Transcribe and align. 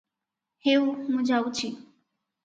ହେଉ 0.67 0.87
ମୁଁ 1.09 1.25
ଯାଉଚି। 1.31 1.69